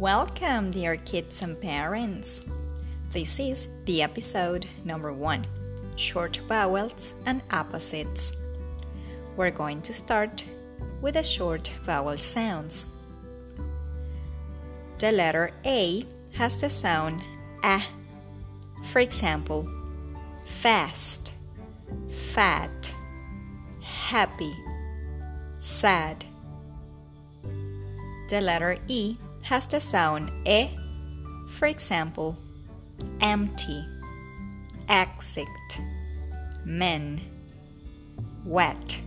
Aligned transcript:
Welcome, 0.00 0.70
dear 0.70 0.96
kids 0.96 1.42
and 1.42 1.60
parents. 1.60 2.40
This 3.12 3.38
is 3.38 3.68
the 3.84 4.00
episode 4.00 4.64
number 4.82 5.12
one 5.12 5.46
short 5.96 6.38
vowels 6.48 7.12
and 7.26 7.42
opposites. 7.50 8.32
We're 9.36 9.50
going 9.50 9.82
to 9.82 9.92
start 9.92 10.42
with 11.02 11.16
the 11.16 11.22
short 11.22 11.70
vowel 11.84 12.16
sounds. 12.16 12.86
The 15.00 15.12
letter 15.12 15.50
A 15.66 16.06
has 16.32 16.58
the 16.58 16.70
sound 16.70 17.20
A. 17.62 17.82
For 18.92 19.00
example, 19.00 19.68
fast, 20.62 21.34
fat, 22.32 22.90
happy, 23.82 24.56
sad. 25.58 26.24
The 28.30 28.40
letter 28.40 28.78
E 28.88 29.18
has 29.50 29.66
the 29.66 29.80
sound 29.80 30.30
E. 30.46 30.68
For 31.58 31.66
example, 31.66 32.38
empty, 33.20 33.84
exit, 34.88 35.48
men, 36.64 37.20
wet. 38.46 39.00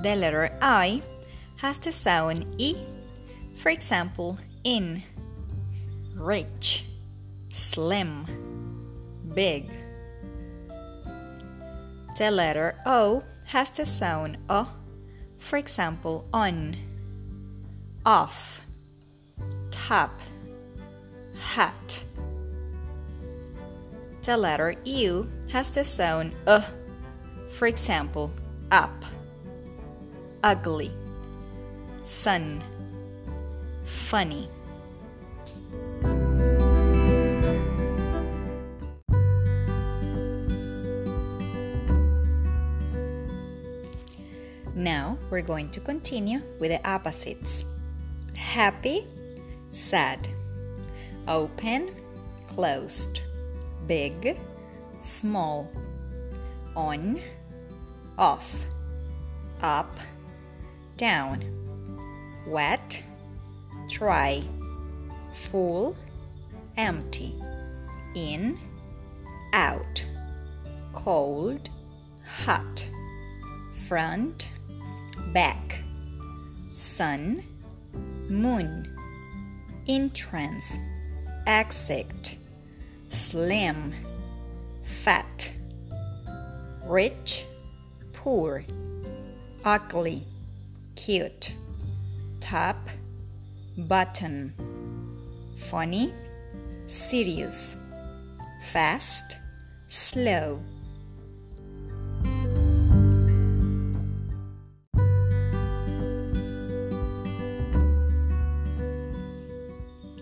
The 0.00 0.14
letter 0.14 0.48
I 0.62 1.02
has 1.56 1.78
the 1.78 1.90
sound 1.90 2.46
E. 2.56 2.76
For 3.58 3.70
example, 3.70 4.38
in, 4.62 5.02
rich, 6.14 6.84
slim, 7.50 8.26
big. 9.34 9.68
The 12.16 12.30
letter 12.30 12.76
O 12.86 13.24
has 13.46 13.72
the 13.72 13.84
sound 13.84 14.36
O. 14.48 14.68
For 15.40 15.56
example, 15.56 16.28
on, 16.32 16.76
off, 18.06 18.60
top, 19.70 20.12
hat. 21.40 22.04
The 24.22 24.36
letter 24.36 24.74
U 24.84 25.28
has 25.52 25.70
the 25.70 25.84
sound 25.84 26.32
uh. 26.46 26.62
For 27.58 27.68
example, 27.68 28.32
up, 28.72 28.90
ugly, 30.42 30.90
sun, 32.04 32.60
funny. 33.86 34.48
Now 44.74 45.16
we're 45.30 45.42
going 45.42 45.70
to 45.70 45.80
continue 45.80 46.40
with 46.60 46.70
the 46.70 46.80
opposites 46.88 47.64
happy, 48.36 49.04
sad, 49.70 50.28
open, 51.28 51.94
closed, 52.48 53.20
big, 53.86 54.36
small, 54.98 55.70
on, 56.76 57.20
off, 58.18 58.64
up, 59.62 59.98
down, 60.96 61.42
wet, 62.46 63.02
dry, 63.88 64.42
full, 65.32 65.96
empty, 66.76 67.34
in, 68.14 68.58
out, 69.52 70.04
cold, 70.92 71.68
hot, 72.26 72.86
front, 73.88 74.48
back, 75.32 75.78
sun, 76.70 77.42
moon, 78.28 78.90
entrance, 79.88 80.76
exit, 81.46 82.36
slim, 83.10 83.92
fat, 84.84 85.52
rich, 86.86 87.44
poor, 88.12 88.64
ugly, 89.64 90.22
cute, 90.96 91.52
top, 92.40 92.88
button, 93.76 94.52
funny, 95.70 96.12
serious, 96.86 97.76
fast, 98.72 99.36
slow. 99.88 100.60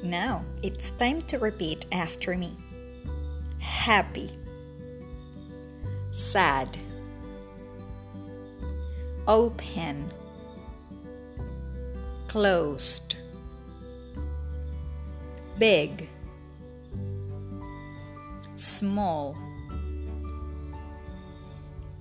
Now 0.03 0.43
it's 0.65 0.91
time 0.91 1.23
to 1.23 1.39
repeat 1.39 1.87
after 1.93 2.37
me. 2.37 2.51
Happy, 3.61 4.31
sad, 6.11 6.77
open, 9.29 10.11
closed, 12.27 13.15
big, 15.57 16.09
small, 18.57 19.37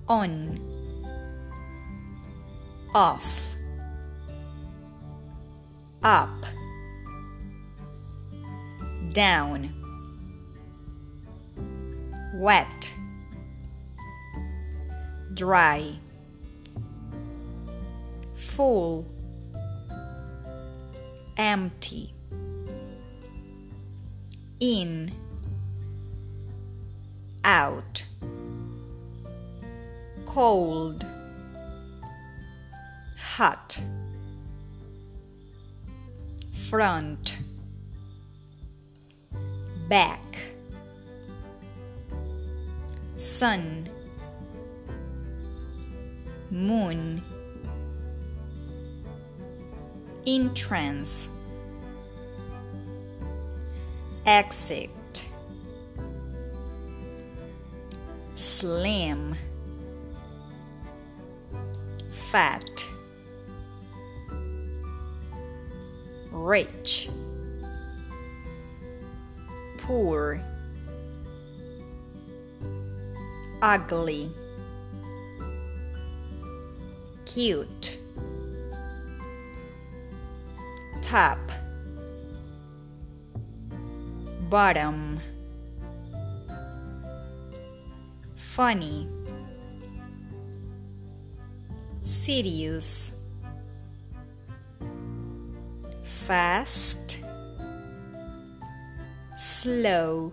on, 0.08 0.58
off, 2.94 3.54
up 6.02 6.30
down, 9.12 9.70
wet, 12.34 12.92
dry, 15.34 15.92
full, 18.34 19.06
empty, 21.36 22.10
in, 24.60 25.12
out, 27.44 28.04
cold, 30.24 31.04
hot, 33.18 33.78
front 36.70 37.41
back. 39.92 40.38
Sun. 43.14 43.90
Moon. 46.50 47.20
Entrance. 50.26 51.28
Exit. 54.24 55.24
Slim. 58.34 59.34
Fat. 62.30 62.86
Rich 66.30 67.10
poor, 69.82 70.40
ugly, 73.60 74.30
cute, 77.26 77.98
top, 81.02 81.38
bottom, 84.48 85.18
funny, 88.36 89.08
serious, 92.00 93.12
fast 96.04 97.21
slow. 99.62 100.32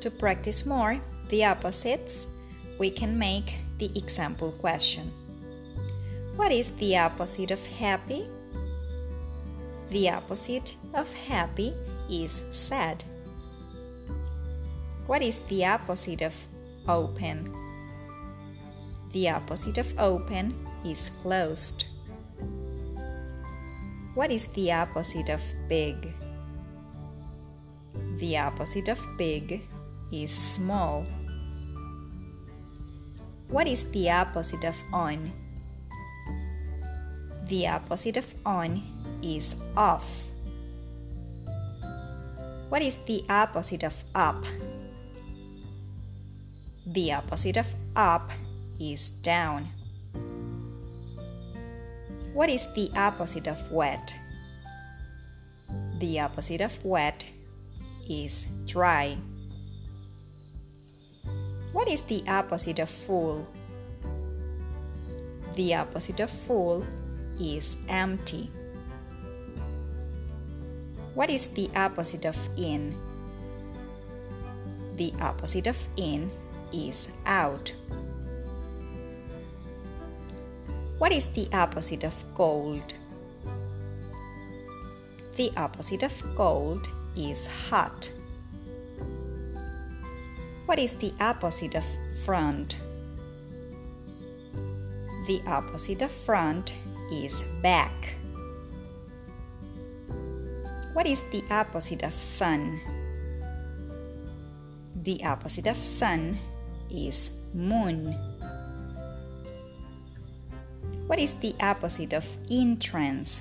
To 0.00 0.10
practice 0.10 0.64
more 0.64 0.98
the 1.28 1.44
opposites, 1.44 2.26
we 2.78 2.88
can 2.88 3.18
make 3.18 3.58
the 3.76 3.92
example 3.94 4.52
question. 4.52 5.04
What 6.36 6.50
is 6.50 6.70
the 6.80 6.96
opposite 6.96 7.50
of 7.50 7.60
happy? 7.76 8.24
The 9.90 10.08
opposite 10.08 10.74
of 10.94 11.12
happy 11.12 11.74
is 12.08 12.40
sad. 12.50 13.04
What 15.06 15.20
is 15.20 15.40
the 15.50 15.66
opposite 15.66 16.22
of 16.22 16.32
open? 16.88 17.63
The 19.14 19.30
opposite 19.30 19.78
of 19.78 19.94
open 19.96 20.52
is 20.84 21.10
closed. 21.22 21.84
What 24.16 24.32
is 24.32 24.46
the 24.58 24.72
opposite 24.72 25.28
of 25.30 25.40
big? 25.68 25.94
The 28.18 28.38
opposite 28.38 28.88
of 28.88 28.98
big 29.16 29.62
is 30.10 30.32
small. 30.32 31.06
What 33.50 33.68
is 33.68 33.88
the 33.92 34.10
opposite 34.10 34.64
of 34.64 34.74
on? 34.92 35.30
The 37.46 37.68
opposite 37.68 38.16
of 38.16 38.34
on 38.44 38.82
is 39.22 39.54
off. 39.76 40.24
What 42.68 42.82
is 42.82 42.96
the 43.06 43.22
opposite 43.30 43.84
of 43.84 43.94
up? 44.16 44.42
The 46.84 47.12
opposite 47.12 47.58
of 47.58 47.68
up 47.94 48.28
is 48.80 49.08
down. 49.08 49.68
What 52.32 52.48
is 52.48 52.66
the 52.74 52.90
opposite 52.96 53.46
of 53.46 53.70
wet? 53.70 54.14
The 55.98 56.20
opposite 56.20 56.60
of 56.60 56.84
wet 56.84 57.26
is 58.08 58.46
dry. 58.66 59.16
What 61.72 61.88
is 61.88 62.02
the 62.02 62.22
opposite 62.26 62.78
of 62.78 62.88
full? 62.88 63.46
The 65.54 65.74
opposite 65.74 66.20
of 66.20 66.30
full 66.30 66.84
is 67.40 67.76
empty. 67.88 68.50
What 71.14 71.30
is 71.30 71.46
the 71.48 71.70
opposite 71.76 72.24
of 72.24 72.36
in? 72.56 72.94
The 74.96 75.12
opposite 75.20 75.68
of 75.68 75.78
in 75.96 76.30
is 76.72 77.08
out. 77.26 77.72
What 80.98 81.12
is 81.12 81.26
the 81.26 81.48
opposite 81.52 82.04
of 82.04 82.14
cold? 82.34 82.94
The 85.36 85.50
opposite 85.56 86.04
of 86.04 86.12
cold 86.36 86.88
is 87.16 87.48
hot. 87.68 88.10
What 90.66 90.78
is 90.78 90.94
the 90.94 91.12
opposite 91.20 91.74
of 91.74 91.84
front? 92.24 92.76
The 95.26 95.42
opposite 95.46 96.00
of 96.02 96.12
front 96.12 96.74
is 97.12 97.42
back. 97.60 98.14
What 100.92 101.06
is 101.06 101.22
the 101.32 101.42
opposite 101.50 102.04
of 102.04 102.14
sun? 102.14 102.80
The 105.02 105.24
opposite 105.24 105.66
of 105.66 105.76
sun 105.76 106.38
is 106.88 107.30
moon. 107.52 108.16
What 111.14 111.22
is 111.22 111.34
the 111.34 111.54
opposite 111.60 112.12
of 112.12 112.26
entrance? 112.50 113.40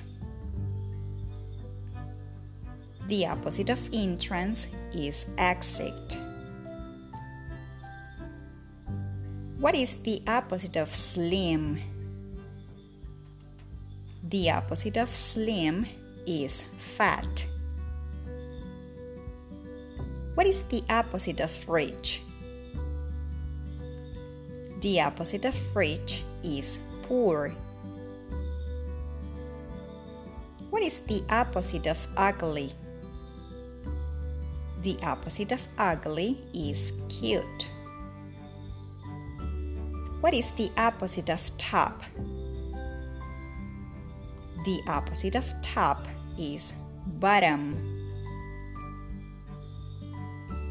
The 3.08 3.26
opposite 3.26 3.72
of 3.72 3.90
entrance 3.92 4.68
is 4.94 5.26
exit. 5.40 6.16
What 9.60 9.74
is 9.74 9.96
the 10.04 10.22
opposite 10.28 10.78
of 10.78 10.94
slim? 10.94 11.82
The 14.30 14.52
opposite 14.52 14.98
of 14.98 15.10
slim 15.10 15.88
is 16.28 16.62
fat. 16.96 17.44
What 20.36 20.46
is 20.46 20.62
the 20.70 20.84
opposite 20.92 21.42
of 21.42 21.68
rich? 21.68 22.22
The 24.82 25.02
opposite 25.02 25.46
of 25.46 25.76
rich 25.76 26.22
is 26.44 26.78
poor. 27.02 27.52
Is 30.94 31.00
the 31.08 31.24
opposite 31.34 31.88
of 31.88 31.98
ugly? 32.18 32.72
The 34.84 34.98
opposite 35.02 35.52
of 35.52 35.62
ugly 35.78 36.38
is 36.54 36.94
cute. 37.10 37.68
What 40.22 40.34
is 40.36 40.52
the 40.52 40.70
opposite 40.78 41.30
of 41.30 41.42
top? 41.58 42.04
The 44.66 44.82
opposite 44.88 45.36
of 45.36 45.46
top 45.64 46.06
is 46.38 46.74
bottom. 47.20 47.74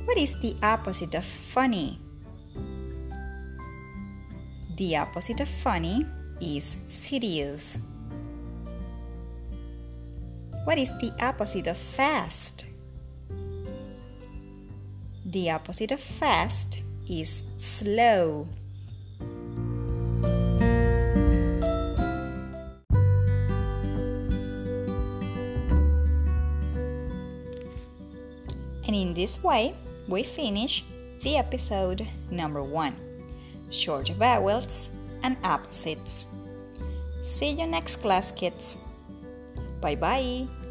What 0.04 0.18
is 0.18 0.38
the 0.40 0.54
opposite 0.62 1.14
of 1.16 1.24
funny? 1.24 1.98
The 4.76 4.96
opposite 4.98 5.40
of 5.40 5.48
funny 5.48 6.06
is 6.40 6.76
serious. 6.86 7.78
What 10.64 10.78
is 10.78 10.90
the 10.98 11.12
opposite 11.20 11.66
of 11.66 11.76
fast? 11.76 12.64
The 15.26 15.50
opposite 15.50 15.90
of 15.90 15.98
fast 15.98 16.78
is 17.10 17.42
slow. 17.56 18.46
And 28.86 28.94
in 28.94 29.14
this 29.14 29.42
way, 29.42 29.74
we 30.06 30.22
finish 30.22 30.84
the 31.22 31.38
episode 31.38 32.06
number 32.30 32.62
one 32.62 32.94
short 33.68 34.10
vowels 34.10 34.90
and 35.24 35.36
opposites. 35.42 36.26
See 37.20 37.50
you 37.50 37.66
next 37.66 37.96
class, 37.96 38.30
kids. 38.30 38.76
Bye 39.82 39.96
bye. 39.96 40.61